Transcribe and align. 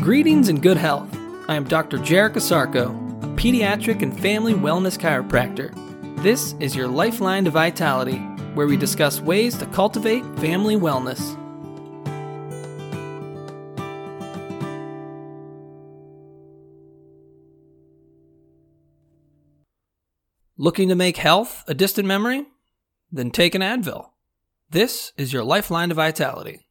Greetings 0.00 0.48
and 0.48 0.62
good 0.62 0.78
health. 0.78 1.14
I 1.46 1.56
am 1.56 1.64
Dr. 1.64 1.98
Jarek 1.98 2.32
Asarko, 2.32 2.88
a 3.22 3.26
pediatric 3.36 4.00
and 4.00 4.18
family 4.18 4.54
wellness 4.54 4.98
chiropractor. 4.98 5.74
This 6.22 6.54
is 6.58 6.74
your 6.74 6.88
Lifeline 6.88 7.44
to 7.44 7.50
Vitality, 7.50 8.16
where 8.54 8.66
we 8.66 8.78
discuss 8.78 9.20
ways 9.20 9.58
to 9.58 9.66
cultivate 9.66 10.24
family 10.38 10.74
wellness. 10.74 11.36
Looking 20.56 20.88
to 20.88 20.94
make 20.94 21.18
health 21.18 21.62
a 21.68 21.74
distant 21.74 22.08
memory? 22.08 22.46
Then 23.12 23.30
take 23.30 23.54
an 23.54 23.60
Advil. 23.60 24.12
This 24.70 25.12
is 25.18 25.30
your 25.30 25.44
Lifeline 25.44 25.90
to 25.90 25.94
Vitality. 25.94 26.69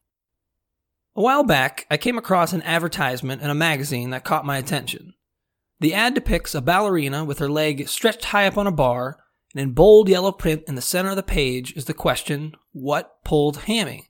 A 1.20 1.22
while 1.22 1.44
back, 1.44 1.86
I 1.92 1.98
came 1.98 2.18
across 2.18 2.54
an 2.54 2.62
advertisement 2.62 3.42
in 3.42 3.50
a 3.50 3.54
magazine 3.54 4.12
that 4.12 4.24
caught 4.24 4.46
my 4.46 4.58
attention. 4.58 5.16
The 5.82 5.94
ad 5.94 6.14
depicts 6.14 6.56
a 6.56 6.62
ballerina 6.62 7.26
with 7.26 7.40
her 7.40 7.50
leg 7.50 7.90
stretched 7.90 8.24
high 8.24 8.48
up 8.48 8.58
on 8.58 8.68
a 8.68 8.72
bar, 8.72 9.18
and 9.54 9.62
in 9.62 9.74
bold 9.74 10.08
yellow 10.08 10.32
print 10.32 10.64
in 10.66 10.76
the 10.76 10.82
center 10.82 11.10
of 11.10 11.18
the 11.18 11.24
page 11.24 11.76
is 11.76 11.84
the 11.84 11.94
question, 11.94 12.56
What 12.72 13.22
pulled 13.26 13.64
hammy? 13.64 14.08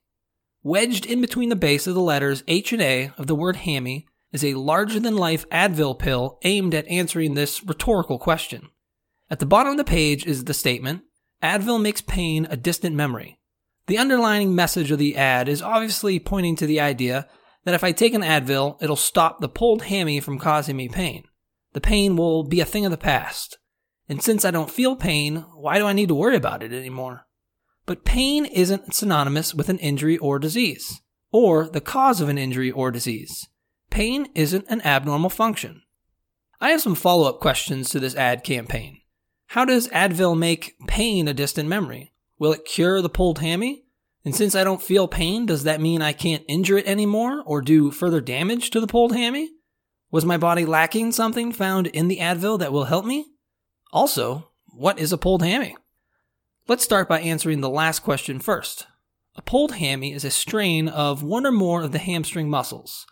Wedged 0.62 1.08
in 1.08 1.20
between 1.20 1.50
the 1.50 1.56
base 1.56 1.88
of 1.88 1.96
the 1.96 2.00
letters 2.00 2.44
H 2.48 2.74
and 2.74 2.82
A 2.84 3.12
of 3.18 3.26
the 3.26 3.34
word 3.34 3.56
hammy 3.56 4.06
is 4.32 4.44
a 4.44 4.54
larger 4.54 5.00
than 5.00 5.18
life 5.18 5.50
Advil 5.50 5.98
pill 5.98 6.38
aimed 6.44 6.76
at 6.76 6.88
answering 6.90 7.34
this 7.34 7.64
rhetorical 7.64 8.20
question. 8.20 8.70
At 9.32 9.40
the 9.40 9.48
bottom 9.48 9.72
of 9.72 9.78
the 9.78 9.84
page 9.84 10.28
is 10.28 10.44
the 10.44 10.54
statement, 10.54 11.02
Advil 11.42 11.82
makes 11.82 12.02
pain 12.02 12.46
a 12.52 12.56
distant 12.56 12.96
memory. 12.96 13.39
The 13.90 13.98
underlying 13.98 14.54
message 14.54 14.92
of 14.92 15.00
the 15.00 15.18
ad 15.18 15.50
is 15.50 15.64
obviously 15.64 16.20
pointing 16.20 16.56
to 16.58 16.68
the 16.68 16.80
idea 16.80 17.28
that 17.64 17.74
if 17.74 17.84
I 17.84 17.92
take 17.92 18.14
an 18.14 18.22
Advil, 18.22 18.78
it'll 18.84 18.96
stop 18.96 19.40
the 19.40 19.50
pulled 19.50 19.82
hammy 19.82 20.20
from 20.20 20.38
causing 20.38 20.78
me 20.78 20.88
pain. 20.88 21.24
The 21.74 21.82
pain 21.82 22.16
will 22.16 22.44
be 22.44 22.60
a 22.60 22.66
thing 22.66 22.86
of 22.86 22.92
the 22.92 22.98
past. 22.98 23.58
And 24.08 24.22
since 24.22 24.46
I 24.46 24.52
don't 24.52 24.70
feel 24.70 24.96
pain, 24.96 25.38
why 25.56 25.80
do 25.80 25.88
I 25.88 25.94
need 25.94 26.10
to 26.10 26.14
worry 26.14 26.36
about 26.36 26.62
it 26.62 26.72
anymore? 26.72 27.26
But 27.88 28.06
pain 28.06 28.46
isn't 28.46 28.94
synonymous 28.94 29.56
with 29.56 29.70
an 29.70 29.80
injury 29.80 30.20
or 30.20 30.38
disease, 30.38 31.02
or 31.32 31.68
the 31.68 31.82
cause 31.82 32.22
of 32.22 32.30
an 32.30 32.38
injury 32.38 32.70
or 32.70 32.92
disease. 32.92 33.50
Pain 33.90 34.28
isn't 34.36 34.68
an 34.70 34.84
abnormal 34.84 35.32
function. 35.32 35.82
I 36.62 36.70
have 36.70 36.82
some 36.82 36.94
follow 36.94 37.28
up 37.28 37.40
questions 37.40 37.90
to 37.90 38.00
this 38.00 38.16
ad 38.16 38.44
campaign. 38.44 39.02
How 39.48 39.66
does 39.66 39.88
Advil 39.88 40.38
make 40.38 40.76
pain 40.86 41.28
a 41.28 41.34
distant 41.34 41.68
memory? 41.68 42.14
Will 42.40 42.54
it 42.54 42.66
cure 42.66 43.02
the 43.02 43.10
pulled 43.10 43.40
hammy? 43.40 43.84
And 44.26 44.34
since 44.34 44.56
I 44.56 44.64
don't 44.64 44.82
feel 44.82 45.08
pain, 45.08 45.46
does 45.46 45.64
that 45.64 45.82
mean 45.82 46.02
I 46.02 46.14
can't 46.14 46.46
injure 46.48 46.78
it 46.78 46.88
anymore 46.88 47.44
or 47.46 47.62
do 47.62 47.92
further 47.92 48.22
damage 48.22 48.70
to 48.72 48.80
the 48.80 48.88
pulled 48.88 49.14
hammy? 49.14 49.52
Was 50.10 50.26
my 50.26 50.38
body 50.38 50.66
lacking 50.66 51.12
something 51.12 51.52
found 51.52 51.88
in 51.88 52.08
the 52.08 52.18
Advil 52.18 52.58
that 52.60 52.72
will 52.72 52.86
help 52.86 53.06
me? 53.06 53.26
Also, 53.92 54.50
what 54.68 54.98
is 54.98 55.12
a 55.12 55.18
pulled 55.18 55.44
hammy? 55.44 55.76
Let's 56.68 56.84
start 56.84 57.10
by 57.10 57.20
answering 57.20 57.62
the 57.62 57.70
last 57.70 58.00
question 58.00 58.40
first. 58.40 58.88
A 59.36 59.42
pulled 59.42 59.74
hammy 59.74 60.14
is 60.14 60.24
a 60.24 60.32
strain 60.32 60.88
of 60.88 61.24
one 61.24 61.46
or 61.46 61.52
more 61.52 61.82
of 61.82 61.92
the 61.92 62.00
hamstring 62.00 62.50
muscles. 62.50 63.06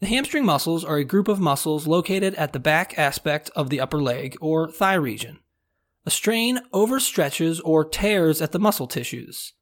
The 0.00 0.06
hamstring 0.06 0.44
muscles 0.44 0.84
are 0.84 0.96
a 0.96 1.04
group 1.04 1.28
of 1.28 1.40
muscles 1.40 1.86
located 1.86 2.34
at 2.34 2.52
the 2.52 2.58
back 2.58 2.98
aspect 2.98 3.50
of 3.56 3.70
the 3.70 3.80
upper 3.80 4.02
leg 4.02 4.36
or 4.40 4.70
thigh 4.70 4.94
region. 4.94 5.40
A 6.06 6.10
strain 6.10 6.60
overstretches 6.72 7.60
or 7.64 7.84
tears 7.84 8.42
at 8.42 8.52
the 8.52 8.58
muscle 8.58 8.86
tissues. 8.86 9.54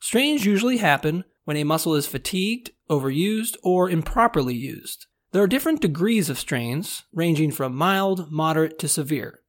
Strains 0.00 0.46
usually 0.46 0.78
happen 0.78 1.24
when 1.44 1.56
a 1.56 1.64
muscle 1.64 1.94
is 1.94 2.06
fatigued, 2.06 2.70
overused, 2.88 3.56
or 3.62 3.90
improperly 3.90 4.54
used. 4.54 5.06
There 5.32 5.42
are 5.42 5.48
different 5.48 5.80
degrees 5.80 6.30
of 6.30 6.38
strains, 6.38 7.04
ranging 7.12 7.50
from 7.50 7.76
mild, 7.76 8.30
moderate, 8.32 8.78
to 8.78 8.88
severe. 8.88 9.40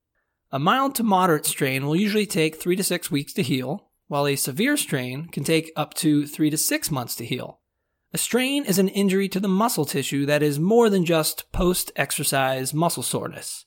A 0.51 0.59
mild 0.59 0.95
to 0.95 1.03
moderate 1.03 1.45
strain 1.45 1.85
will 1.85 1.95
usually 1.95 2.25
take 2.25 2.55
3 2.55 2.75
to 2.75 2.83
6 2.83 3.09
weeks 3.09 3.33
to 3.33 3.41
heal, 3.41 3.89
while 4.07 4.27
a 4.27 4.35
severe 4.35 4.77
strain 4.77 5.27
can 5.27 5.43
take 5.43 5.71
up 5.75 5.93
to 5.95 6.27
3 6.27 6.49
to 6.49 6.57
6 6.57 6.91
months 6.91 7.15
to 7.15 7.25
heal. 7.25 7.59
A 8.13 8.17
strain 8.17 8.63
is 8.65 8.77
an 8.77 8.89
injury 8.89 9.27
to 9.29 9.39
the 9.39 9.47
muscle 9.47 9.85
tissue 9.85 10.25
that 10.25 10.43
is 10.43 10.59
more 10.59 10.89
than 10.89 11.05
just 11.05 11.51
post 11.51 11.91
exercise 11.95 12.73
muscle 12.73 13.01
soreness. 13.01 13.65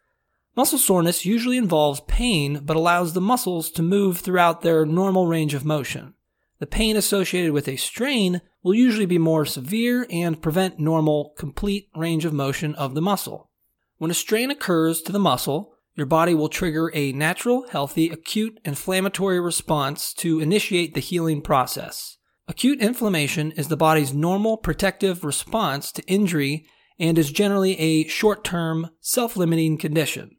Muscle 0.56 0.78
soreness 0.78 1.27
usually 1.27 1.59
involves 1.59 2.00
pain 2.09 2.61
but 2.65 2.77
allows 2.77 3.12
the 3.12 3.21
muscles 3.21 3.71
to 3.71 3.83
move 3.83 4.19
throughout 4.19 4.62
their 4.62 4.87
normal 4.87 5.27
range 5.27 5.53
of 5.53 5.67
motion. 5.67 6.15
The 6.61 6.67
pain 6.67 6.97
associated 6.97 7.53
with 7.53 7.69
a 7.69 7.77
strain 7.77 8.41
will 8.62 8.75
usually 8.75 9.05
be 9.05 9.19
more 9.19 9.44
severe 9.44 10.06
and 10.11 10.41
prevent 10.41 10.78
normal, 10.78 11.34
complete 11.37 11.91
range 11.94 12.25
of 12.25 12.33
motion 12.33 12.75
of 12.77 12.94
the 12.94 13.03
muscle. 13.03 13.50
When 13.99 14.11
a 14.11 14.15
strain 14.15 14.50
occurs 14.50 15.03
to 15.03 15.12
the 15.12 15.19
muscle, 15.19 15.75
your 15.94 16.06
body 16.06 16.34
will 16.34 16.49
trigger 16.49 16.91
a 16.94 17.12
natural, 17.12 17.67
healthy, 17.69 18.09
acute 18.09 18.59
inflammatory 18.65 19.38
response 19.38 20.15
to 20.15 20.41
initiate 20.41 20.94
the 20.94 21.00
healing 21.00 21.43
process. 21.43 22.17
Acute 22.49 22.81
inflammation 22.81 23.53
is 23.53 23.69
the 23.69 23.77
body's 23.77 24.15
normal 24.15 24.56
protective 24.56 25.25
response 25.25 25.93
to 25.93 26.03
injury 26.06 26.67
and 26.99 27.19
is 27.19 27.31
generally 27.31 27.78
a 27.78 28.06
short 28.09 28.44
term, 28.44 28.91
self 29.00 29.37
limiting 29.37 29.77
condition. 29.77 30.36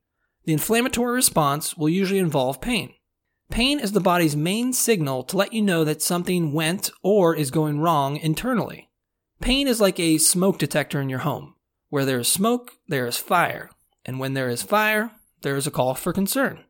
The 0.47 0.53
inflammatory 0.53 1.13
response 1.13 1.75
will 1.75 1.89
usually 1.89 2.21
involve 2.21 2.61
pain. 2.61 2.93
Pain 3.49 3.81
is 3.81 3.91
the 3.91 3.99
body's 3.99 4.37
main 4.37 4.71
signal 4.71 5.23
to 5.25 5.35
let 5.35 5.51
you 5.51 5.61
know 5.61 5.83
that 5.83 6.01
something 6.01 6.53
went 6.53 6.89
or 7.03 7.35
is 7.35 7.51
going 7.51 7.81
wrong 7.81 8.15
internally. 8.15 8.89
Pain 9.41 9.67
is 9.67 9.81
like 9.81 9.99
a 9.99 10.17
smoke 10.17 10.57
detector 10.57 11.01
in 11.01 11.09
your 11.09 11.19
home. 11.19 11.55
Where 11.89 12.05
there 12.05 12.19
is 12.19 12.29
smoke, 12.29 12.71
there 12.87 13.05
is 13.05 13.17
fire. 13.17 13.69
And 14.05 14.21
when 14.21 14.35
there 14.35 14.47
is 14.47 14.63
fire, 14.63 15.11
there 15.41 15.57
is 15.57 15.67
a 15.67 15.71
call 15.71 15.95
for 15.95 16.13
concern. 16.13 16.63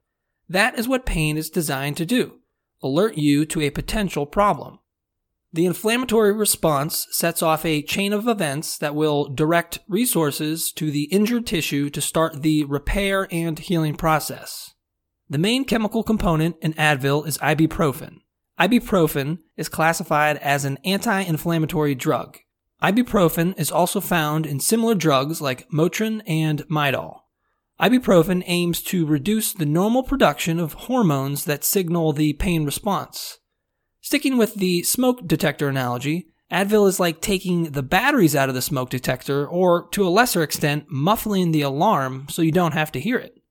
That 0.49 0.79
is 0.79 0.87
what 0.87 1.05
pain 1.05 1.37
is 1.37 1.51
designed 1.51 1.97
to 1.97 2.05
do 2.05 2.39
alert 2.81 3.15
you 3.15 3.45
to 3.45 3.61
a 3.61 3.69
potential 3.69 4.25
problem. 4.25 4.79
The 5.57 5.65
inflammatory 5.65 6.33
response 6.33 7.07
sets 7.09 7.41
off 7.41 7.65
a 7.65 7.81
chain 7.81 8.13
of 8.13 8.27
events 8.27 8.77
that 8.77 8.93
will 8.93 9.25
direct 9.25 9.79
resources 9.87 10.71
to 10.73 10.91
the 10.91 11.05
injured 11.05 11.47
tissue 11.47 11.89
to 11.89 11.99
start 11.99 12.43
the 12.43 12.63
repair 12.65 13.27
and 13.31 13.57
healing 13.57 13.95
process. 13.95 14.75
The 15.27 15.39
main 15.39 15.65
chemical 15.65 16.03
component 16.03 16.57
in 16.61 16.75
Advil 16.75 17.25
is 17.25 17.39
ibuprofen. 17.39 18.17
Ibuprofen 18.59 19.39
is 19.55 19.67
classified 19.67 20.37
as 20.37 20.63
an 20.63 20.77
anti 20.85 21.21
inflammatory 21.21 21.95
drug. 21.95 22.37
Ibuprofen 22.83 23.57
is 23.57 23.71
also 23.71 23.99
found 23.99 24.45
in 24.45 24.59
similar 24.59 24.93
drugs 24.93 25.41
like 25.41 25.67
Motrin 25.71 26.21
and 26.27 26.67
Midol. 26.67 27.21
Ibuprofen 27.81 28.43
aims 28.45 28.83
to 28.83 29.07
reduce 29.07 29.53
the 29.53 29.65
normal 29.65 30.03
production 30.03 30.59
of 30.59 30.73
hormones 30.73 31.45
that 31.45 31.63
signal 31.63 32.13
the 32.13 32.33
pain 32.33 32.63
response. 32.63 33.39
Sticking 34.07 34.37
with 34.37 34.53
the 34.53 34.83
smoke 34.83 35.27
detector 35.27 35.67
analogy, 35.67 36.29
Advil 36.49 36.87
is 36.87 36.97
like 36.97 37.19
taking 37.19 37.71
the 37.71 37.83
batteries 37.83 38.37
out 38.37 38.47
of 38.47 38.55
the 38.55 38.61
smoke 38.61 38.89
detector, 38.89 39.45
or 39.45 39.89
to 39.89 40.07
a 40.07 40.09
lesser 40.09 40.43
extent, 40.43 40.85
muffling 40.87 41.51
the 41.51 41.61
alarm 41.61 42.27
so 42.29 42.41
you 42.41 42.53
don't 42.53 42.71
have 42.71 42.89
to 42.93 43.01
hear 43.01 43.17
it. 43.17 43.41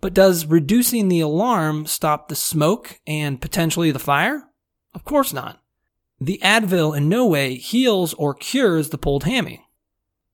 But 0.00 0.14
does 0.14 0.46
reducing 0.46 1.08
the 1.08 1.18
alarm 1.18 1.86
stop 1.86 2.28
the 2.28 2.36
smoke 2.36 3.00
and 3.04 3.40
potentially 3.40 3.90
the 3.90 3.98
fire? 3.98 4.44
Of 4.94 5.04
course 5.04 5.32
not. 5.32 5.60
The 6.20 6.38
Advil 6.40 6.96
in 6.96 7.08
no 7.08 7.26
way 7.26 7.56
heals 7.56 8.14
or 8.14 8.32
cures 8.32 8.90
the 8.90 8.96
pulled 8.96 9.24
hammy. 9.24 9.66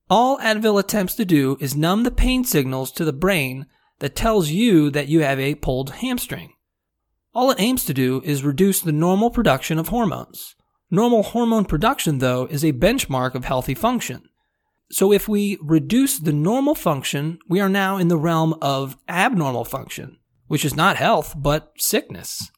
All 0.07 0.37
Advil 0.37 0.79
attempts 0.79 1.15
to 1.15 1.25
do 1.25 1.57
is 1.59 1.75
numb 1.75 2.03
the 2.03 2.11
pain 2.11 2.43
signals 2.43 2.91
to 2.91 3.03
the 3.03 3.11
brain 3.11 3.65
that 3.97 4.15
tells 4.15 4.51
you 4.51 4.91
that 4.91 5.07
you 5.07 5.21
have 5.21 5.39
a 5.39 5.55
pulled 5.55 5.93
hamstring. 5.93 6.53
All 7.37 7.51
it 7.51 7.59
aims 7.59 7.85
to 7.85 7.93
do 7.93 8.19
is 8.25 8.43
reduce 8.43 8.81
the 8.81 8.91
normal 8.91 9.29
production 9.29 9.77
of 9.77 9.89
hormones. 9.89 10.55
Normal 10.89 11.21
hormone 11.21 11.65
production, 11.65 12.17
though, 12.17 12.47
is 12.47 12.65
a 12.65 12.73
benchmark 12.73 13.35
of 13.35 13.45
healthy 13.45 13.75
function. 13.75 14.23
So 14.89 15.13
if 15.13 15.27
we 15.27 15.55
reduce 15.61 16.17
the 16.17 16.33
normal 16.33 16.73
function, 16.73 17.37
we 17.47 17.59
are 17.59 17.69
now 17.69 17.97
in 17.97 18.07
the 18.07 18.17
realm 18.17 18.55
of 18.59 18.97
abnormal 19.07 19.65
function, 19.65 20.17
which 20.47 20.65
is 20.65 20.75
not 20.75 20.97
health, 20.97 21.35
but 21.37 21.73
sickness. 21.77 22.49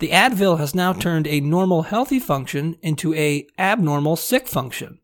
The 0.00 0.10
Advil 0.10 0.58
has 0.58 0.74
now 0.74 0.92
turned 0.92 1.26
a 1.26 1.40
normal 1.40 1.84
healthy 1.84 2.18
function 2.20 2.76
into 2.82 3.14
a 3.14 3.46
abnormal 3.58 4.16
sick 4.16 4.46
function. 4.46 4.98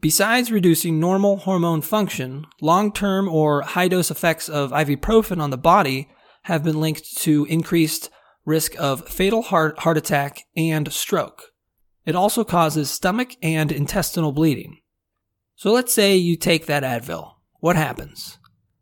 Besides 0.00 0.50
reducing 0.50 0.98
normal 0.98 1.36
hormone 1.36 1.80
function, 1.80 2.44
long-term 2.60 3.28
or 3.28 3.62
high-dose 3.62 4.10
effects 4.10 4.48
of 4.48 4.72
ibuprofen 4.72 5.40
on 5.40 5.50
the 5.50 5.56
body 5.56 6.08
have 6.42 6.64
been 6.64 6.80
linked 6.80 7.18
to 7.18 7.44
increased 7.44 8.10
risk 8.48 8.74
of 8.80 9.06
fatal 9.08 9.42
heart, 9.42 9.78
heart 9.80 9.96
attack 9.96 10.46
and 10.56 10.92
stroke. 10.92 11.52
It 12.04 12.16
also 12.16 12.42
causes 12.42 12.90
stomach 12.90 13.36
and 13.42 13.70
intestinal 13.70 14.32
bleeding. 14.32 14.78
So 15.54 15.70
let's 15.72 15.92
say 15.92 16.16
you 16.16 16.36
take 16.36 16.66
that 16.66 16.82
Advil. 16.82 17.34
What 17.60 17.76
happens? 17.76 18.38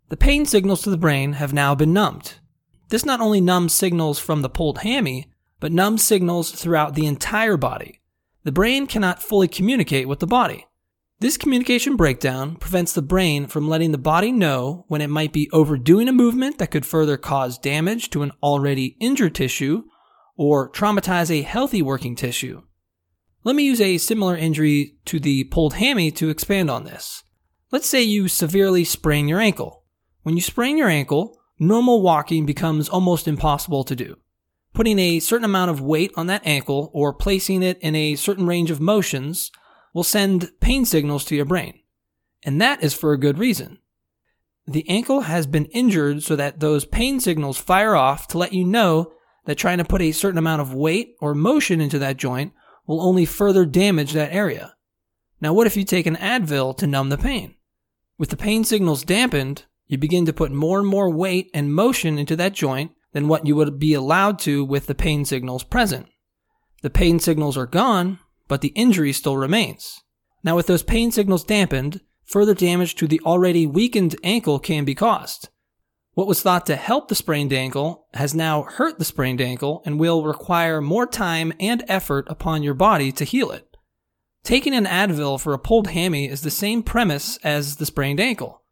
The 0.09 0.17
pain 0.17 0.47
signals 0.47 0.83
to 0.83 0.91
the 0.91 0.97
brain 0.97 1.35
have 1.35 1.53
now 1.53 1.75
been 1.75 1.93
numbed. 1.93 2.35
This 2.89 3.05
not 3.05 3.21
only 3.21 3.41
numbs 3.41 3.75
signals 3.75 4.21
from 4.21 4.43
the 4.43 4.49
pulled 4.49 4.79
hammy, 4.79 5.29
but 5.59 5.73
numbs 5.73 6.05
signals 6.05 6.53
throughout 6.53 6.95
the 6.95 7.07
entire 7.07 7.57
body. 7.57 8.01
The 8.45 8.53
brain 8.53 8.87
cannot 8.87 9.23
fully 9.23 9.49
communicate 9.49 10.07
with 10.07 10.21
the 10.21 10.27
body. 10.27 10.66
This 11.19 11.39
communication 11.39 11.97
breakdown 11.97 12.57
prevents 12.57 12.93
the 12.93 13.01
brain 13.01 13.47
from 13.47 13.71
letting 13.71 13.91
the 13.91 13.97
body 13.97 14.31
know 14.31 14.85
when 14.89 15.01
it 15.01 15.09
might 15.09 15.33
be 15.33 15.49
overdoing 15.51 16.09
a 16.09 16.13
movement 16.13 16.59
that 16.59 16.71
could 16.71 16.85
further 16.85 17.17
cause 17.17 17.57
damage 17.57 18.11
to 18.11 18.23
an 18.23 18.33
already 18.43 18.99
injured 19.01 19.35
tissue 19.35 19.85
or 20.37 20.71
traumatize 20.71 21.31
a 21.31 21.41
healthy 21.41 21.81
working 21.81 22.17
tissue. 22.17 22.61
Let 23.45 23.57
me 23.57 23.65
use 23.65 23.81
a 23.81 23.97
similar 23.97 24.37
injury 24.37 24.99
to 25.07 25.19
the 25.19 25.45
pulled 25.45 25.75
hammy 25.75 26.11
to 26.11 26.29
expand 26.29 26.71
on 26.71 26.85
this. 26.85 27.25
Let's 27.73 27.87
say 27.87 28.03
you 28.03 28.29
severely 28.29 28.85
sprain 28.85 29.27
your 29.27 29.41
ankle. 29.41 29.85
When 30.23 30.37
you 30.37 30.43
sprain 30.43 30.77
your 30.77 30.91
ankle, 30.91 31.39
normal 31.59 32.03
walking 32.03 32.45
becomes 32.45 32.91
almost 32.91 33.27
impossible 33.27 33.85
to 33.85 33.97
do. 33.97 34.17
Putting 34.75 34.99
a 34.99 35.21
certain 35.21 35.47
amount 35.47 35.71
of 35.71 35.81
weight 35.81 36.13
on 36.15 36.27
that 36.27 36.47
ankle 36.47 36.91
or 36.93 37.15
placing 37.15 37.63
it 37.63 37.79
in 37.81 37.95
a 37.95 38.17
certain 38.17 38.47
range 38.47 38.71
of 38.71 38.81
motions 38.83 39.51
will 39.97 40.05
send 40.05 40.51
pain 40.61 40.85
signals 40.85 41.25
to 41.25 41.35
your 41.35 41.47
brain. 41.47 41.81
And 42.43 42.61
that 42.61 42.85
is 42.85 42.93
for 42.93 43.15
a 43.15 43.19
good 43.19 43.39
reason. 43.39 43.79
The 44.67 44.87
ankle 44.91 45.23
has 45.23 45.47
been 45.47 45.65
injured 45.67 46.23
so 46.23 46.37
that 46.37 46.61
those 46.61 46.85
pain 46.85 47.19
signals 47.19 47.57
fire 47.57 47.97
off 47.97 48.29
to 48.29 48.37
let 48.37 48.53
you 48.53 48.63
know 48.63 49.15
that 49.47 49.55
trying 49.55 49.79
to 49.79 49.87
put 49.87 50.03
a 50.03 50.13
certain 50.13 50.37
amount 50.37 50.61
of 50.61 50.75
weight 50.75 51.15
or 51.19 51.35
motion 51.35 51.81
into 51.81 51.99
that 52.01 52.19
joint 52.19 52.53
will 52.87 53.01
only 53.01 53.25
further 53.25 53.65
damage 53.65 54.13
that 54.13 54.35
area. 54.35 54.75
Now, 55.41 55.55
what 55.55 55.67
if 55.67 55.79
you 55.79 55.85
take 55.85 56.05
an 56.05 56.17
Advil 56.17 56.77
to 56.77 56.87
numb 56.87 57.09
the 57.09 57.17
pain? 57.17 57.55
With 58.19 58.29
the 58.29 58.37
pain 58.37 58.65
signals 58.65 59.03
dampened, 59.03 59.65
you 59.87 59.97
begin 59.97 60.27
to 60.27 60.35
put 60.35 60.53
more 60.53 60.79
and 60.79 60.87
more 60.87 61.09
weight 61.09 61.51
and 61.55 61.73
motion 61.73 62.19
into 62.19 62.37
that 62.37 62.53
joint 62.53 62.93
than 63.15 63.29
what 63.29 63.47
you 63.47 63.57
would 63.57 63.79
be 63.79 63.95
allowed 63.95 64.39
to 64.41 64.63
with 64.63 64.89
the 64.89 64.95
pain 64.95 65.25
signals 65.25 65.65
present. 65.65 66.07
The 66.83 66.91
pain 66.91 67.19
signals 67.19 67.57
are 67.57 67.65
gone, 67.65 68.19
but 68.49 68.61
the 68.61 68.69
injury 68.69 69.13
still 69.13 69.37
remains. 69.37 70.03
Now, 70.43 70.57
with 70.57 70.67
those 70.67 70.83
pain 70.83 71.11
signals 71.11 71.45
dampened, 71.45 72.01
further 72.25 72.55
damage 72.55 72.95
to 72.97 73.07
the 73.07 73.21
already 73.25 73.67
weakened 73.67 74.17
ankle 74.23 74.59
can 74.59 74.85
be 74.85 74.95
caused. 74.95 75.49
What 76.15 76.27
was 76.27 76.41
thought 76.41 76.65
to 76.67 76.77
help 76.77 77.09
the 77.09 77.15
sprained 77.15 77.53
ankle 77.53 78.07
has 78.15 78.35
now 78.35 78.63
hurt 78.63 78.99
the 78.99 79.05
sprained 79.05 79.41
ankle 79.41 79.83
and 79.85 80.01
will 80.01 80.25
require 80.25 80.81
more 80.81 81.07
time 81.07 81.53
and 81.61 81.85
effort 81.89 82.27
upon 82.29 82.63
your 82.63 82.75
body 82.75 83.13
to 83.13 83.25
heal 83.25 83.51
it. 83.51 83.77
Taking 84.43 84.75
an 84.75 84.87
Advil 84.87 85.41
for 85.41 85.53
a 85.53 85.59
pulled 85.59 85.89
hammy 85.89 86.29
is 86.29 86.41
the 86.41 86.51
same 86.51 86.83
premise 86.83 87.37
as 87.39 87.77
the 87.77 87.85
sprained 87.85 88.21
ankle. 88.21 88.63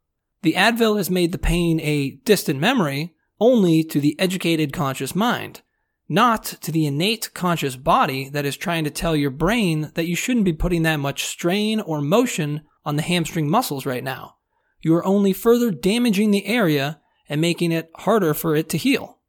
The 0.41 0.53
Advil 0.53 0.97
has 0.97 1.09
made 1.09 1.31
the 1.31 1.37
pain 1.37 1.79
a 1.81 2.11
distant 2.23 2.59
memory 2.59 3.13
only 3.39 3.83
to 3.83 3.99
the 3.99 4.19
educated 4.19 4.71
conscious 4.73 5.13
mind 5.13 5.61
not 6.07 6.43
to 6.43 6.71
the 6.71 6.85
innate 6.85 7.33
conscious 7.33 7.75
body 7.75 8.29
that 8.29 8.45
is 8.45 8.57
trying 8.57 8.83
to 8.83 8.89
tell 8.89 9.15
your 9.15 9.31
brain 9.31 9.91
that 9.95 10.07
you 10.07 10.15
shouldn't 10.15 10.45
be 10.45 10.53
putting 10.53 10.83
that 10.83 10.97
much 10.97 11.25
strain 11.25 11.79
or 11.79 12.01
motion 12.01 12.61
on 12.85 12.95
the 12.95 13.01
hamstring 13.01 13.49
muscles 13.49 13.85
right 13.85 14.03
now. 14.03 14.35
You 14.81 14.93
are 14.95 15.05
only 15.05 15.33
further 15.33 15.71
damaging 15.71 16.31
the 16.31 16.45
area 16.45 17.01
and 17.27 17.41
making 17.41 17.71
it 17.71 17.89
harder 17.95 18.33
for 18.33 18.55
it 18.55 18.69
to 18.69 18.77
heal. 18.77 19.19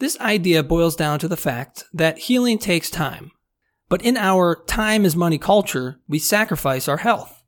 This 0.00 0.18
idea 0.18 0.62
boils 0.62 0.96
down 0.96 1.18
to 1.20 1.28
the 1.28 1.36
fact 1.36 1.84
that 1.92 2.18
healing 2.18 2.58
takes 2.58 2.90
time. 2.90 3.30
But 3.88 4.02
in 4.02 4.16
our 4.16 4.64
time 4.64 5.04
is 5.04 5.14
money 5.14 5.38
culture, 5.38 6.00
we 6.08 6.18
sacrifice 6.18 6.88
our 6.88 6.98
health. 6.98 7.42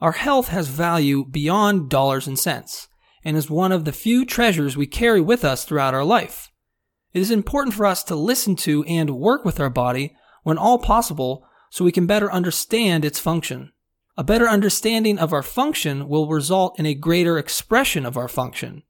Our 0.00 0.12
health 0.12 0.48
has 0.48 0.68
value 0.68 1.24
beyond 1.24 1.90
dollars 1.90 2.26
and 2.26 2.38
cents 2.38 2.88
and 3.22 3.36
is 3.36 3.50
one 3.50 3.70
of 3.70 3.84
the 3.84 3.92
few 3.92 4.24
treasures 4.24 4.76
we 4.76 4.86
carry 4.86 5.20
with 5.20 5.44
us 5.44 5.64
throughout 5.64 5.94
our 5.94 6.04
life. 6.04 6.49
It 7.12 7.20
is 7.20 7.30
important 7.30 7.74
for 7.74 7.86
us 7.86 8.04
to 8.04 8.14
listen 8.14 8.54
to 8.56 8.84
and 8.84 9.10
work 9.10 9.44
with 9.44 9.58
our 9.58 9.70
body 9.70 10.14
when 10.42 10.58
all 10.58 10.78
possible 10.78 11.44
so 11.70 11.84
we 11.84 11.92
can 11.92 12.06
better 12.06 12.30
understand 12.30 13.04
its 13.04 13.18
function. 13.18 13.72
A 14.16 14.24
better 14.24 14.48
understanding 14.48 15.18
of 15.18 15.32
our 15.32 15.42
function 15.42 16.08
will 16.08 16.28
result 16.28 16.78
in 16.78 16.86
a 16.86 16.94
greater 16.94 17.38
expression 17.38 18.04
of 18.04 18.16
our 18.16 18.28
function. 18.28 18.82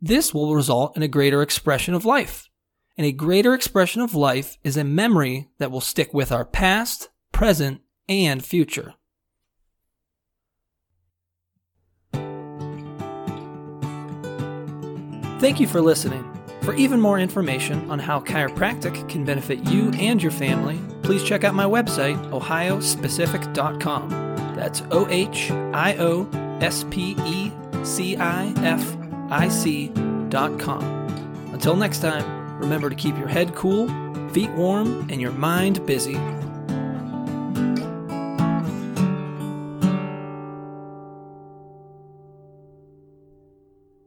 This 0.00 0.32
will 0.32 0.54
result 0.54 0.96
in 0.96 1.02
a 1.02 1.08
greater 1.08 1.42
expression 1.42 1.94
of 1.94 2.04
life. 2.04 2.48
And 2.96 3.06
a 3.06 3.12
greater 3.12 3.54
expression 3.54 4.02
of 4.02 4.14
life 4.14 4.56
is 4.64 4.76
a 4.76 4.84
memory 4.84 5.48
that 5.58 5.70
will 5.70 5.80
stick 5.80 6.12
with 6.14 6.32
our 6.32 6.44
past, 6.44 7.10
present, 7.32 7.80
and 8.08 8.44
future. 8.44 8.94
Thank 15.40 15.60
you 15.60 15.68
for 15.68 15.80
listening. 15.80 16.37
For 16.62 16.74
even 16.74 17.00
more 17.00 17.18
information 17.18 17.90
on 17.90 17.98
how 17.98 18.20
chiropractic 18.20 19.08
can 19.08 19.24
benefit 19.24 19.64
you 19.70 19.90
and 19.92 20.22
your 20.22 20.32
family, 20.32 20.78
please 21.02 21.24
check 21.24 21.44
out 21.44 21.54
my 21.54 21.64
website, 21.64 22.18
ohiospecific.com. 22.30 24.10
That's 24.54 24.82
O 24.90 25.08
H 25.08 25.50
I 25.50 25.96
O 25.98 26.28
S 26.60 26.84
P 26.90 27.16
E 27.24 27.50
C 27.84 28.16
I 28.16 28.52
F 28.58 28.96
I 29.30 29.48
C.com. 29.48 30.82
Until 31.52 31.76
next 31.76 32.00
time, 32.00 32.58
remember 32.58 32.90
to 32.90 32.96
keep 32.96 33.16
your 33.16 33.28
head 33.28 33.54
cool, 33.54 33.88
feet 34.30 34.50
warm, 34.50 35.08
and 35.10 35.20
your 35.20 35.32
mind 35.32 35.86
busy. 35.86 36.18